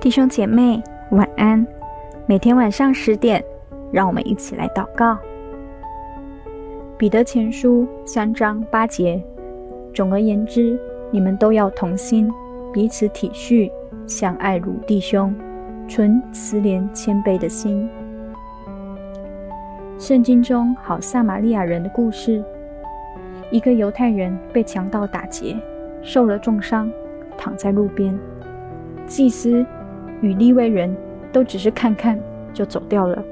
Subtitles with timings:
[0.00, 0.82] 弟兄姐妹，
[1.12, 1.64] 晚安。
[2.26, 3.44] 每天晚上十点，
[3.92, 5.16] 让我们一起来祷告。
[6.96, 9.22] 彼得前书三章八节。
[9.94, 10.76] 总而言之，
[11.12, 12.28] 你们都要同心，
[12.72, 13.70] 彼此体恤，
[14.06, 15.34] 相爱如弟兄，
[15.88, 17.88] 存慈怜谦卑的心。
[19.98, 22.44] 圣经中好撒玛利亚人的故事，
[23.50, 25.56] 一个犹太人被强盗打劫，
[26.02, 26.90] 受了重伤，
[27.38, 28.16] 躺在路边。
[29.06, 29.64] 祭司
[30.20, 30.94] 与利未人
[31.32, 32.20] 都只是看看
[32.52, 33.24] 就走掉了，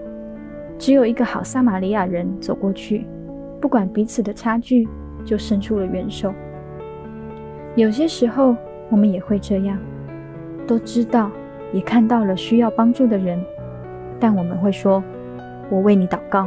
[0.78, 3.06] 只有一个好撒玛利亚人走过去，
[3.60, 4.88] 不管彼此的差距，
[5.26, 6.32] 就伸出了援手。
[7.74, 8.56] 有些时候
[8.88, 9.78] 我们也会这样，
[10.66, 11.30] 都知道
[11.72, 13.38] 也看到了需要帮助的人，
[14.20, 15.02] 但我们会说
[15.70, 16.46] ：“我为你祷告。”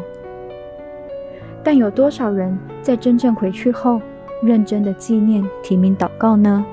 [1.63, 4.01] 但有多少人在真正回去后，
[4.41, 6.65] 认真的纪念提名祷告呢？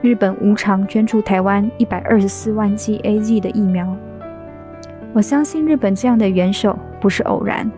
[0.00, 3.96] 日本无偿捐助台湾一百二十四万剂 AZ 的疫苗。
[5.12, 7.70] 我相信日本这样的援手不是偶然。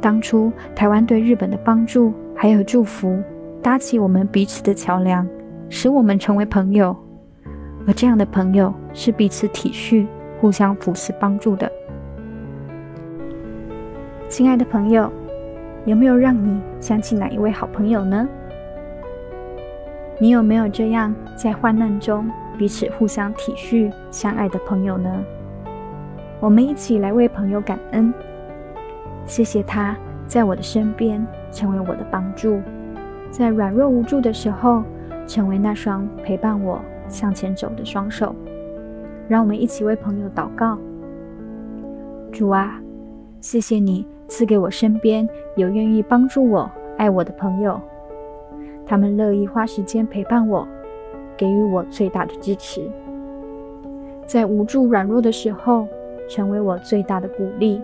[0.00, 3.22] 当初台湾对日本的帮助还有祝福，
[3.66, 5.26] 搭起我们彼此的桥梁，
[5.68, 6.96] 使我们成为朋友。
[7.84, 10.06] 而这样的朋友是彼此体恤、
[10.40, 11.68] 互相扶持、帮助的。
[14.28, 15.10] 亲爱的朋友，
[15.84, 18.28] 有没有让你想起哪一位好朋友呢？
[20.20, 25.10] 你有没有这样在患难中彼此互相体恤、相爱的朋友呢？
[26.38, 28.14] 我们一起来为朋友感恩，
[29.24, 29.96] 谢谢他
[30.28, 31.20] 在我的身边
[31.50, 32.60] 成为我的帮助，
[33.36, 34.82] 在软弱无助的时候
[35.26, 38.34] 成为那双陪伴我向前走的双手。
[39.28, 40.78] 让我们一起为朋友祷告。
[42.32, 42.80] 主啊，
[43.42, 47.78] 谢谢你赐给我身边有愿意帮助我、爱我的朋友。
[48.86, 50.66] 他们乐意花时间陪伴我，
[51.36, 52.90] 给予我最大的支持，
[54.24, 55.86] 在无助软弱的时候，
[56.26, 57.82] 成为我最大的鼓励。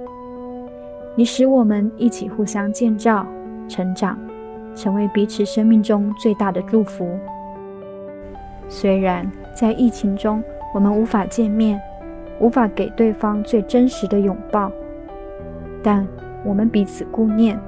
[1.14, 3.26] 你使我们一起互相建造、
[3.68, 4.16] 成长，
[4.74, 7.18] 成为彼此生命中最大的祝福。
[8.68, 10.42] 虽然在疫情中
[10.74, 11.80] 我们无法见面，
[12.40, 14.72] 无法给对方最真实的拥抱，
[15.82, 16.06] 但
[16.44, 17.58] 我们彼此顾念。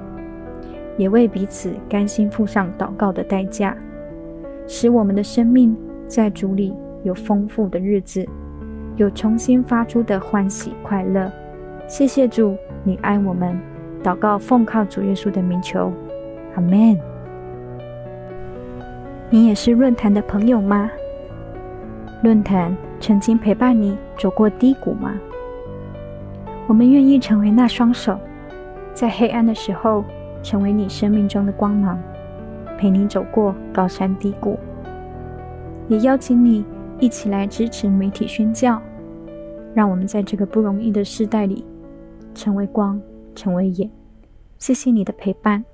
[0.97, 3.75] 也为彼此甘心付上祷告的代价，
[4.65, 5.75] 使我们的生命
[6.07, 6.73] 在主里
[7.03, 8.25] 有丰富的日子，
[8.95, 11.29] 有重新发出的欢喜快乐。
[11.85, 13.59] 谢谢主，你爱我们。
[14.01, 15.91] 祷告奉靠主耶稣的名求，
[16.55, 16.99] 阿门。
[19.29, 20.89] 你也是论坛的朋友吗？
[22.23, 25.13] 论坛曾经陪伴你走过低谷吗？
[26.67, 28.19] 我们愿意成为那双手，
[28.93, 30.03] 在黑暗的时候。
[30.43, 31.99] 成为你生命中的光芒，
[32.77, 34.59] 陪你走过高山低谷，
[35.87, 36.63] 也邀请你
[36.99, 38.79] 一起来支持媒体宣教，
[39.73, 41.65] 让我们在这个不容易的时代里
[42.35, 43.01] 成为光，
[43.33, 43.89] 成为眼。
[44.59, 45.65] 谢谢你的陪伴。